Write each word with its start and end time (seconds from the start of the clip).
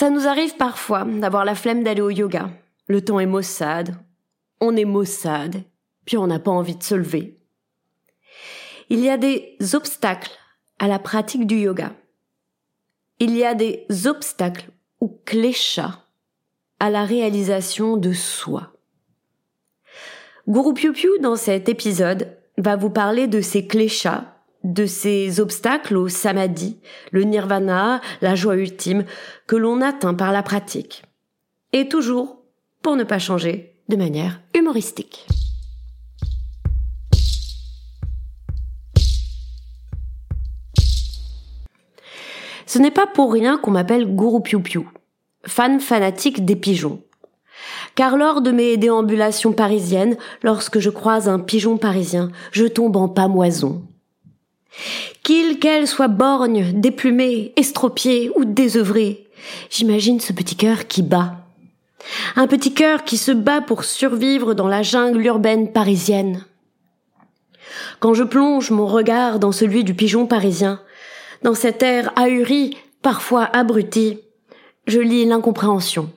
Ça 0.00 0.08
nous 0.08 0.26
arrive 0.26 0.56
parfois 0.56 1.04
d'avoir 1.04 1.44
la 1.44 1.54
flemme 1.54 1.84
d'aller 1.84 2.00
au 2.00 2.08
yoga. 2.08 2.48
Le 2.88 3.04
temps 3.04 3.20
est 3.20 3.26
maussade, 3.26 3.96
on 4.58 4.74
est 4.74 4.86
maussade, 4.86 5.62
puis 6.06 6.16
on 6.16 6.26
n'a 6.26 6.38
pas 6.38 6.50
envie 6.50 6.74
de 6.74 6.82
se 6.82 6.94
lever. 6.94 7.38
Il 8.88 9.00
y 9.00 9.10
a 9.10 9.18
des 9.18 9.58
obstacles 9.74 10.32
à 10.78 10.88
la 10.88 10.98
pratique 10.98 11.46
du 11.46 11.56
yoga. 11.56 11.92
Il 13.18 13.36
y 13.36 13.44
a 13.44 13.54
des 13.54 13.86
obstacles 14.06 14.70
ou 15.02 15.20
cléchats 15.26 16.06
à 16.78 16.88
la 16.88 17.04
réalisation 17.04 17.98
de 17.98 18.14
soi. 18.14 18.72
Guru 20.48 20.72
Piu 20.72 20.92
Piu, 20.94 21.10
dans 21.20 21.36
cet 21.36 21.68
épisode, 21.68 22.38
va 22.56 22.76
vous 22.76 22.88
parler 22.88 23.26
de 23.26 23.42
ces 23.42 23.66
cléchats 23.66 24.39
de 24.64 24.86
ces 24.86 25.40
obstacles 25.40 25.96
au 25.96 26.08
samadhi, 26.08 26.78
le 27.12 27.22
nirvana, 27.22 28.00
la 28.20 28.34
joie 28.34 28.56
ultime, 28.56 29.04
que 29.46 29.56
l'on 29.56 29.80
atteint 29.80 30.14
par 30.14 30.32
la 30.32 30.42
pratique. 30.42 31.02
Et 31.72 31.88
toujours, 31.88 32.42
pour 32.82 32.96
ne 32.96 33.04
pas 33.04 33.18
changer, 33.18 33.76
de 33.88 33.96
manière 33.96 34.40
humoristique. 34.54 35.26
Ce 42.66 42.78
n'est 42.78 42.92
pas 42.92 43.08
pour 43.08 43.32
rien 43.32 43.58
qu'on 43.58 43.72
m'appelle 43.72 44.14
Guru 44.14 44.42
Piu 44.42 44.62
Piu, 44.62 44.82
fan 45.44 45.80
fanatique 45.80 46.44
des 46.44 46.54
pigeons. 46.54 47.02
Car 47.96 48.16
lors 48.16 48.42
de 48.42 48.52
mes 48.52 48.76
déambulations 48.76 49.52
parisiennes, 49.52 50.16
lorsque 50.44 50.78
je 50.78 50.90
croise 50.90 51.28
un 51.28 51.40
pigeon 51.40 51.78
parisien, 51.78 52.30
je 52.52 52.66
tombe 52.66 52.96
en 52.96 53.08
pamoison, 53.08 53.82
qu'il 55.22 55.58
qu'elle 55.58 55.86
soit 55.86 56.08
borgne, 56.08 56.72
déplumée, 56.80 57.52
estropiée 57.56 58.30
ou 58.36 58.44
désœuvrée, 58.44 59.28
j'imagine 59.70 60.20
ce 60.20 60.32
petit 60.32 60.56
cœur 60.56 60.86
qui 60.86 61.02
bat. 61.02 61.36
Un 62.36 62.46
petit 62.46 62.72
cœur 62.72 63.04
qui 63.04 63.16
se 63.16 63.32
bat 63.32 63.60
pour 63.60 63.84
survivre 63.84 64.54
dans 64.54 64.68
la 64.68 64.82
jungle 64.82 65.24
urbaine 65.24 65.72
parisienne. 65.72 66.44
Quand 68.00 68.14
je 68.14 68.24
plonge 68.24 68.70
mon 68.70 68.86
regard 68.86 69.38
dans 69.38 69.52
celui 69.52 69.84
du 69.84 69.94
pigeon 69.94 70.26
parisien, 70.26 70.80
dans 71.42 71.54
cet 71.54 71.82
air 71.82 72.12
ahuri, 72.16 72.76
parfois 73.02 73.44
abruti, 73.44 74.18
je 74.86 75.00
lis 75.00 75.26
l'incompréhension. 75.26 76.10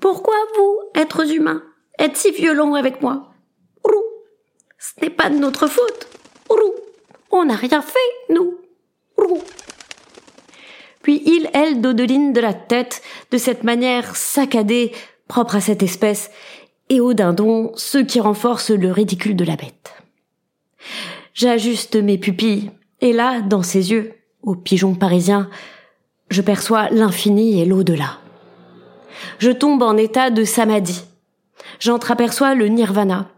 Pourquoi 0.00 0.36
vous, 0.56 0.78
êtres 0.94 1.32
humains, 1.32 1.62
êtes 1.98 2.16
si 2.16 2.30
violents 2.30 2.74
avec 2.74 3.02
moi? 3.02 3.32
Ce 4.98 5.04
n'est 5.04 5.10
pas 5.10 5.30
de 5.30 5.36
notre 5.36 5.66
faute. 5.66 6.08
On 7.30 7.44
n'a 7.44 7.56
rien 7.56 7.82
fait, 7.82 8.32
nous. 8.34 8.58
Puis 11.02 11.22
il, 11.26 11.48
elle, 11.52 11.80
dodeline 11.80 12.32
de 12.32 12.40
la 12.40 12.54
tête, 12.54 13.02
de 13.30 13.38
cette 13.38 13.64
manière 13.64 14.16
saccadée, 14.16 14.92
propre 15.28 15.56
à 15.56 15.60
cette 15.60 15.82
espèce, 15.82 16.30
et 16.88 17.00
au 17.00 17.12
dindon, 17.12 17.72
ce 17.76 17.98
qui 17.98 18.20
renforce 18.20 18.70
le 18.70 18.90
ridicule 18.90 19.36
de 19.36 19.44
la 19.44 19.56
bête. 19.56 19.92
J'ajuste 21.34 21.96
mes 21.96 22.18
pupilles, 22.18 22.70
et 23.00 23.12
là, 23.12 23.40
dans 23.42 23.62
ses 23.62 23.90
yeux, 23.90 24.14
au 24.42 24.54
pigeon 24.54 24.94
parisien, 24.94 25.50
je 26.30 26.42
perçois 26.42 26.88
l'infini 26.90 27.60
et 27.60 27.66
l'au-delà. 27.66 28.18
Je 29.38 29.50
tombe 29.50 29.82
en 29.82 29.96
état 29.96 30.30
de 30.30 30.44
samadhi. 30.44 31.04
J'entreaperçois 31.78 32.54
le 32.54 32.68
nirvana, 32.68 33.30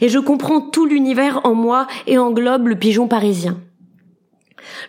et 0.00 0.08
je 0.08 0.18
comprends 0.18 0.60
tout 0.60 0.86
l'univers 0.86 1.40
en 1.44 1.54
moi 1.54 1.86
et 2.06 2.18
englobe 2.18 2.68
le 2.68 2.76
pigeon 2.76 3.08
parisien. 3.08 3.58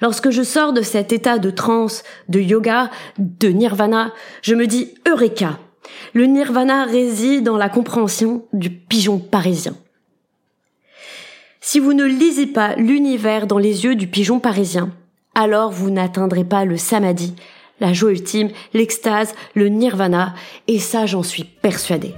Lorsque 0.01 0.29
je 0.29 0.43
sors 0.43 0.73
de 0.73 0.81
cet 0.81 1.11
état 1.11 1.37
de 1.37 1.49
transe, 1.49 2.03
de 2.29 2.39
yoga, 2.39 2.89
de 3.17 3.49
nirvana, 3.49 4.13
je 4.41 4.55
me 4.55 4.67
dis 4.67 4.93
Eureka! 5.07 5.59
Le 6.13 6.25
nirvana 6.25 6.85
réside 6.85 7.43
dans 7.43 7.57
la 7.57 7.69
compréhension 7.69 8.45
du 8.53 8.69
pigeon 8.69 9.19
parisien. 9.19 9.75
Si 11.61 11.79
vous 11.79 11.93
ne 11.93 12.05
lisez 12.05 12.47
pas 12.47 12.75
l'univers 12.75 13.47
dans 13.47 13.57
les 13.57 13.85
yeux 13.85 13.95
du 13.95 14.07
pigeon 14.07 14.39
parisien, 14.39 14.91
alors 15.33 15.71
vous 15.71 15.89
n'atteindrez 15.89 16.43
pas 16.43 16.65
le 16.65 16.77
samadhi, 16.77 17.35
la 17.79 17.93
joie 17.93 18.11
ultime, 18.11 18.49
l'extase, 18.73 19.35
le 19.53 19.67
nirvana, 19.67 20.33
et 20.67 20.79
ça 20.79 21.05
j'en 21.05 21.23
suis 21.23 21.43
persuadée 21.43 22.13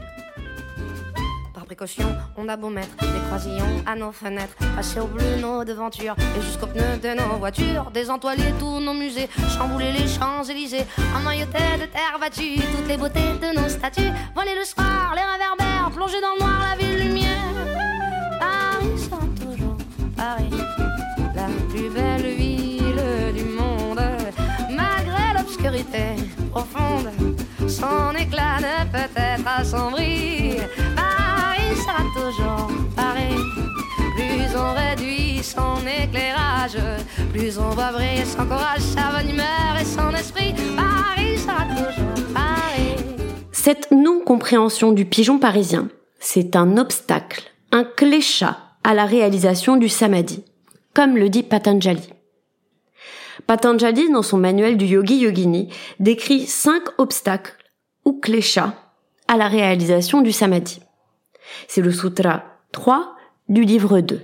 on 2.37 2.47
a 2.49 2.57
beau 2.57 2.69
mettre 2.69 2.95
des 2.97 3.19
croisillons 3.27 3.83
à 3.85 3.95
nos 3.95 4.11
fenêtres, 4.11 4.55
passer 4.75 4.99
au 4.99 5.05
bleu 5.05 5.35
nos 5.39 5.63
devantures. 5.63 6.15
Et 6.37 6.41
jusqu'aux 6.41 6.67
pneus 6.67 6.97
de 7.01 7.15
nos 7.15 7.37
voitures, 7.37 7.91
désentoiler 7.93 8.51
tous 8.59 8.79
nos 8.79 8.93
musées, 8.93 9.29
chambouler 9.55 9.91
les 9.91 10.07
Champs-Élysées, 10.07 10.85
emmailloter 11.15 11.77
de 11.81 11.85
terre 11.85 12.17
battue. 12.19 12.59
Toutes 12.75 12.87
les 12.87 12.97
beautés 12.97 13.33
de 13.41 13.59
nos 13.59 13.69
statues, 13.69 14.11
voler 14.35 14.55
le 14.57 14.65
soir, 14.65 15.13
les 15.15 15.21
réverbères, 15.21 15.91
plonger 15.93 16.19
dans 16.21 16.33
le 16.33 16.39
noir 16.39 16.65
la 16.71 16.83
ville 16.83 17.07
lumière. 17.07 17.53
Paris 18.39 18.97
sera 18.97 19.21
toujours 19.39 19.77
Paris, 20.15 20.49
la 21.35 21.47
plus 21.69 21.89
belle 21.89 22.35
ville 22.35 23.33
du 23.35 23.43
monde, 23.43 24.01
malgré 24.71 25.37
l'obscurité 25.37 26.15
profonde, 26.49 27.11
son 27.67 28.15
éclat 28.17 28.57
ne 28.59 28.91
peut 28.91 29.13
être 29.15 29.47
assombri 29.59 30.57
Paris. 42.33 42.95
Cette 43.51 43.91
non-compréhension 43.91 44.91
du 44.91 45.05
pigeon 45.05 45.39
parisien, 45.39 45.89
c'est 46.19 46.55
un 46.55 46.77
obstacle, 46.77 47.43
un 47.71 47.83
cléchat 47.83 48.57
à 48.83 48.93
la 48.93 49.05
réalisation 49.05 49.75
du 49.75 49.89
samadhi, 49.89 50.43
comme 50.93 51.17
le 51.17 51.29
dit 51.29 51.43
Patanjali. 51.43 52.09
Patanjali, 53.45 54.09
dans 54.11 54.23
son 54.23 54.37
manuel 54.37 54.77
du 54.77 54.85
Yogi 54.85 55.17
Yogini, 55.17 55.69
décrit 55.99 56.45
cinq 56.45 56.83
obstacles 56.97 57.55
ou 58.03 58.19
cléchats 58.19 58.73
à 59.27 59.37
la 59.37 59.47
réalisation 59.47 60.21
du 60.21 60.31
samadhi. 60.31 60.79
C'est 61.67 61.81
le 61.81 61.91
sutra 61.91 62.43
3 62.71 63.15
du 63.49 63.63
livre 63.63 64.01
2. 64.01 64.21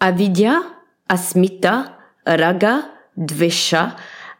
Avidya, 0.00 0.62
Asmita, 1.08 1.96
Raga, 2.26 2.82
Dvesha, 3.16 3.96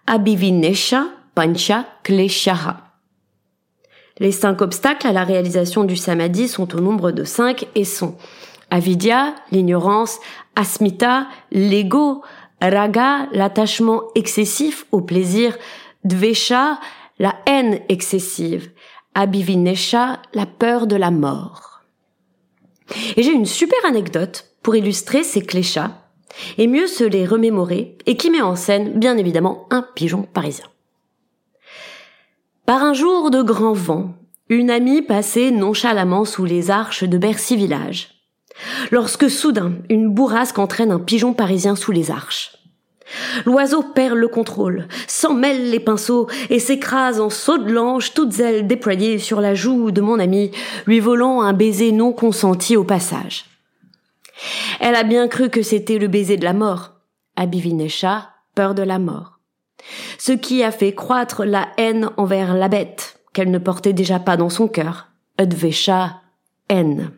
Abhivinesha, 0.06 1.06
Pancha, 1.34 1.86
Kleshaha. 2.02 2.82
Les 4.18 4.32
cinq 4.32 4.62
obstacles 4.62 5.06
à 5.06 5.12
la 5.12 5.24
réalisation 5.24 5.84
du 5.84 5.96
samadhi 5.96 6.48
sont 6.48 6.74
au 6.74 6.80
nombre 6.80 7.10
de 7.10 7.24
cinq 7.24 7.66
et 7.74 7.84
sont 7.84 8.16
avidya, 8.70 9.34
l'ignorance, 9.52 10.18
asmita, 10.54 11.28
l'ego, 11.52 12.22
raga, 12.60 13.28
l'attachement 13.32 14.02
excessif 14.14 14.86
au 14.90 15.02
plaisir, 15.02 15.56
dvesha, 16.04 16.80
la 17.18 17.34
haine 17.46 17.80
excessive, 17.88 18.70
Abhivinesha, 19.18 20.20
la 20.34 20.44
peur 20.44 20.86
de 20.86 20.94
la 20.94 21.10
mort. 21.10 21.80
Et 23.16 23.22
j'ai 23.22 23.32
une 23.32 23.46
super 23.46 23.78
anecdote 23.86 24.50
pour 24.62 24.76
illustrer 24.76 25.24
ces 25.24 25.40
cléchats 25.40 26.02
et 26.58 26.66
mieux 26.66 26.86
se 26.86 27.02
les 27.02 27.24
remémorer 27.24 27.96
et 28.04 28.18
qui 28.18 28.28
met 28.28 28.42
en 28.42 28.56
scène 28.56 28.98
bien 28.98 29.16
évidemment 29.16 29.66
un 29.70 29.80
pigeon 29.94 30.22
parisien. 30.22 30.66
Par 32.66 32.82
un 32.82 32.92
jour 32.92 33.30
de 33.30 33.40
grand 33.40 33.72
vent, 33.72 34.14
une 34.50 34.70
amie 34.70 35.00
passait 35.00 35.50
nonchalamment 35.50 36.26
sous 36.26 36.44
les 36.44 36.70
arches 36.70 37.04
de 37.04 37.16
Bercy 37.16 37.56
Village. 37.56 38.22
Lorsque 38.90 39.30
soudain, 39.30 39.76
une 39.88 40.12
bourrasque 40.12 40.58
entraîne 40.58 40.92
un 40.92 41.00
pigeon 41.00 41.32
parisien 41.32 41.74
sous 41.74 41.92
les 41.92 42.10
arches. 42.10 42.52
L'oiseau 43.44 43.82
perd 43.82 44.17
le 44.17 44.28
contrôle, 44.28 44.88
s'en 45.06 45.34
mêle 45.34 45.70
les 45.70 45.81
pinceaux 45.81 46.28
et 46.50 46.58
s'écrase 46.58 47.20
en 47.20 47.31
saut 47.31 47.58
de 47.58 47.73
l'ange, 47.73 48.14
toutes 48.14 48.40
ailes 48.40 48.67
déployées 48.67 49.19
sur 49.19 49.40
la 49.40 49.55
joue 49.55 49.90
de 49.90 50.00
mon 50.00 50.19
amie, 50.19 50.50
lui 50.87 51.00
volant 51.00 51.43
un 51.43 51.52
baiser 51.52 51.93
non 51.93 52.12
consenti 52.12 52.76
au 52.76 52.84
passage. 52.84 53.46
Elle 54.81 54.94
a 54.94 55.02
bien 55.02 55.28
cru 55.28 55.50
que 55.50 55.62
c'était 55.62 55.99
le 55.99 56.08
baiser 56.08 56.37
de 56.37 56.44
la 56.44 56.52
mort. 56.52 56.93
Abivinesha, 57.37 58.31
peur 58.55 58.75
de 58.75 58.82
la 58.82 58.99
mort. 58.99 59.38
Ce 60.19 60.32
qui 60.32 60.62
a 60.62 60.70
fait 60.70 60.94
croître 60.94 61.44
la 61.44 61.69
haine 61.76 62.11
envers 62.17 62.55
la 62.55 62.69
bête, 62.69 63.20
qu'elle 63.32 63.50
ne 63.50 63.58
portait 63.58 63.93
déjà 63.93 64.19
pas 64.19 64.37
dans 64.37 64.50
son 64.50 64.69
cœur. 64.69 65.08
Udvesha, 65.38 66.23
haine. 66.69 67.11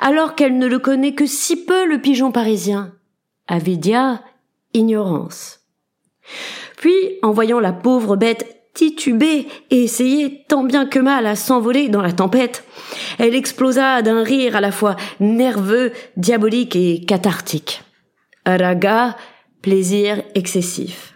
Alors 0.00 0.34
qu'elle 0.34 0.58
ne 0.58 0.66
le 0.66 0.78
connaît 0.78 1.14
que 1.14 1.26
si 1.26 1.64
peu 1.64 1.86
le 1.86 2.00
pigeon 2.00 2.32
parisien. 2.32 2.92
Avidia, 3.48 4.22
ignorance. 4.74 5.60
Puis, 6.76 7.18
en 7.22 7.32
voyant 7.32 7.60
la 7.60 7.72
pauvre 7.72 8.16
bête 8.16 8.62
tituber 8.74 9.46
et 9.70 9.84
essayer 9.84 10.44
tant 10.48 10.64
bien 10.64 10.86
que 10.86 10.98
mal 10.98 11.26
à 11.26 11.36
s'envoler 11.36 11.88
dans 11.88 12.02
la 12.02 12.12
tempête, 12.12 12.64
elle 13.18 13.34
explosa 13.34 14.02
d'un 14.02 14.22
rire 14.22 14.56
à 14.56 14.60
la 14.60 14.72
fois 14.72 14.96
nerveux, 15.20 15.92
diabolique 16.16 16.74
et 16.74 17.04
cathartique. 17.04 17.82
Raga, 18.46 19.16
plaisir 19.60 20.22
excessif. 20.34 21.14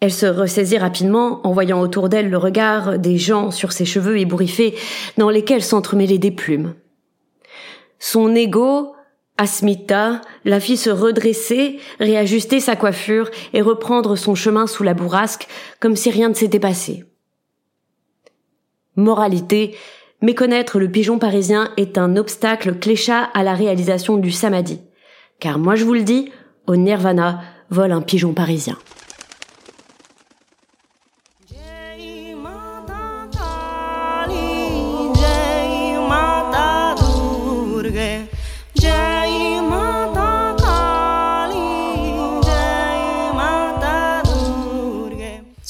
Elle 0.00 0.12
se 0.12 0.26
ressaisit 0.26 0.78
rapidement 0.78 1.46
en 1.46 1.52
voyant 1.52 1.80
autour 1.80 2.08
d'elle 2.08 2.30
le 2.30 2.38
regard 2.38 2.98
des 2.98 3.18
gens 3.18 3.50
sur 3.50 3.72
ses 3.72 3.84
cheveux 3.84 4.18
ébouriffés 4.18 4.74
dans 5.18 5.28
lesquels 5.28 5.62
s'entremêlaient 5.62 6.16
des 6.16 6.30
plumes. 6.30 6.74
Son 7.98 8.34
ego 8.34 8.94
Asmita 9.40 10.20
la 10.44 10.60
fit 10.60 10.76
se 10.76 10.90
redresser, 10.90 11.80
réajuster 11.98 12.60
sa 12.60 12.76
coiffure 12.76 13.30
et 13.54 13.62
reprendre 13.62 14.14
son 14.14 14.34
chemin 14.34 14.66
sous 14.66 14.82
la 14.82 14.92
bourrasque 14.92 15.48
comme 15.80 15.96
si 15.96 16.10
rien 16.10 16.28
ne 16.28 16.34
s'était 16.34 16.60
passé. 16.60 17.06
Moralité, 18.96 19.74
méconnaître 20.20 20.78
le 20.78 20.90
pigeon 20.90 21.18
parisien 21.18 21.72
est 21.78 21.96
un 21.96 22.18
obstacle 22.18 22.78
cléchat 22.78 23.30
à 23.32 23.42
la 23.42 23.54
réalisation 23.54 24.18
du 24.18 24.30
samadhi. 24.30 24.78
Car 25.38 25.58
moi 25.58 25.74
je 25.74 25.86
vous 25.86 25.94
le 25.94 26.02
dis, 26.02 26.30
au 26.66 26.76
nirvana 26.76 27.40
vole 27.70 27.92
un 27.92 28.02
pigeon 28.02 28.34
parisien. 28.34 28.76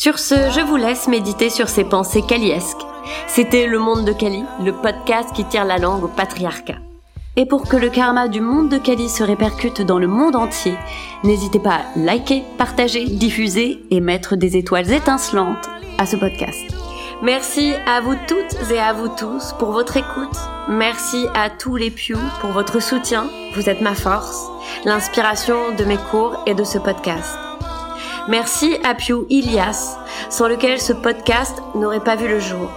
Sur 0.01 0.19
ce, 0.19 0.35
je 0.51 0.63
vous 0.63 0.77
laisse 0.77 1.09
méditer 1.09 1.51
sur 1.51 1.69
ces 1.69 1.85
pensées 1.85 2.23
kaliesques. 2.23 2.87
C'était 3.29 3.67
Le 3.67 3.79
Monde 3.79 4.07
de 4.07 4.15
Kali, 4.15 4.43
le 4.65 4.73
podcast 4.73 5.29
qui 5.35 5.45
tire 5.45 5.67
la 5.67 5.77
langue 5.77 6.05
au 6.05 6.09
patriarcat. 6.09 6.79
Et 7.37 7.45
pour 7.45 7.69
que 7.69 7.77
le 7.77 7.91
karma 7.91 8.27
du 8.27 8.41
monde 8.41 8.71
de 8.71 8.79
Kali 8.79 9.11
se 9.11 9.23
répercute 9.23 9.83
dans 9.83 9.99
le 9.99 10.09
monde 10.09 10.37
entier, 10.37 10.75
n'hésitez 11.23 11.61
pas 11.61 11.75
à 11.75 11.99
liker, 11.99 12.43
partager, 12.57 13.05
diffuser 13.05 13.83
et 13.91 14.01
mettre 14.01 14.37
des 14.37 14.57
étoiles 14.57 14.91
étincelantes 14.91 15.69
à 15.99 16.07
ce 16.07 16.17
podcast. 16.17 16.90
Merci 17.23 17.75
à 17.87 18.01
vous 18.01 18.15
toutes 18.27 18.71
et 18.71 18.81
à 18.81 18.95
vous 18.95 19.09
tous 19.09 19.53
pour 19.59 19.73
votre 19.73 19.99
écoute. 19.99 20.35
Merci 20.71 21.27
à 21.35 21.51
tous 21.51 21.77
les 21.77 21.91
Pew 21.91 22.17
pour 22.41 22.51
votre 22.53 22.81
soutien. 22.81 23.29
Vous 23.55 23.69
êtes 23.69 23.83
ma 23.83 23.95
force, 23.95 24.49
l'inspiration 24.87 25.75
de 25.77 25.85
mes 25.85 25.99
cours 25.99 26.43
et 26.47 26.55
de 26.55 26.65
ce 26.65 26.79
podcast. 26.79 27.37
Merci 28.29 28.75
à 28.85 28.95
Pew 28.95 29.27
Ilias, 29.29 29.99
sans 30.31 30.49
lequel 30.49 30.81
ce 30.81 30.95
podcast 30.95 31.63
n'aurait 31.75 32.03
pas 32.03 32.17
vu 32.17 32.27
le 32.27 32.41
jour. 32.41 32.71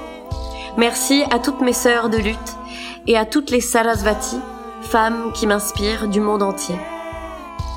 Merci 0.76 1.24
à 1.32 1.40
toutes 1.40 1.62
mes 1.62 1.72
sœurs 1.72 2.10
de 2.10 2.18
lutte 2.18 2.58
et 3.08 3.18
à 3.18 3.26
toutes 3.26 3.50
les 3.50 3.62
Sarasvati, 3.62 4.40
femmes 4.82 5.32
qui 5.34 5.48
m'inspirent 5.48 6.10
du 6.10 6.20
monde 6.20 6.44
entier. 6.44 6.76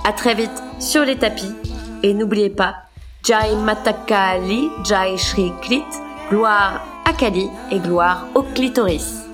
À 0.04 0.12
très 0.12 0.34
vite 0.34 0.62
sur 0.80 1.04
les 1.04 1.16
tapis 1.16 1.54
et 2.02 2.12
n'oubliez 2.12 2.50
pas 2.50 2.74
Jai 3.22 3.54
Matakali, 3.54 4.68
Jai 4.84 5.16
Shri 5.16 5.52
Klit, 5.62 5.84
gloire 6.30 6.84
à 7.04 7.12
Kali 7.12 7.48
et 7.70 7.78
gloire 7.78 8.26
au 8.34 8.42
clitoris. 8.42 9.25